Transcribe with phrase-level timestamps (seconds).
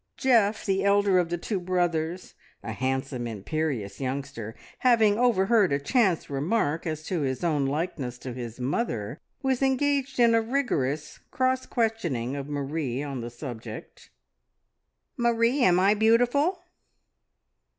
[0.17, 6.27] Geoff, the elder of the two brothers, a handsome, imperious youngster, having overheard a chance
[6.27, 11.67] remark as to his own likeness to his mother, was engaged in a rigorous cross
[11.67, 14.09] questioning of Marie, on the subject.
[15.17, 16.63] "Marie, am I beautiful?"